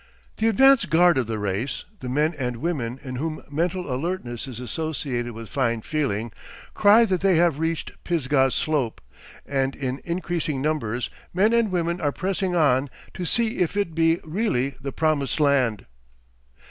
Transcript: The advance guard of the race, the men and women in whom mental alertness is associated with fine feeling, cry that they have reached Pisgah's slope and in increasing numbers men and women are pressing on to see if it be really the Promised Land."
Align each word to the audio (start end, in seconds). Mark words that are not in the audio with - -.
The 0.37 0.47
advance 0.47 0.85
guard 0.85 1.19
of 1.19 1.27
the 1.27 1.37
race, 1.37 1.85
the 1.99 2.09
men 2.09 2.33
and 2.39 2.55
women 2.57 2.99
in 3.03 3.17
whom 3.17 3.43
mental 3.51 3.93
alertness 3.93 4.47
is 4.47 4.59
associated 4.59 5.33
with 5.33 5.47
fine 5.47 5.81
feeling, 5.83 6.31
cry 6.73 7.05
that 7.05 7.21
they 7.21 7.35
have 7.35 7.59
reached 7.59 8.03
Pisgah's 8.03 8.55
slope 8.55 8.99
and 9.45 9.75
in 9.75 10.01
increasing 10.03 10.59
numbers 10.59 11.11
men 11.35 11.53
and 11.53 11.69
women 11.69 12.01
are 12.01 12.11
pressing 12.11 12.55
on 12.55 12.89
to 13.13 13.25
see 13.25 13.59
if 13.59 13.77
it 13.77 13.93
be 13.93 14.17
really 14.23 14.73
the 14.81 14.91
Promised 14.91 15.39
Land." 15.39 15.85